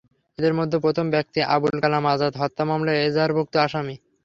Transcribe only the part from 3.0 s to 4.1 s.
এজাহারভুক্ত আসামি।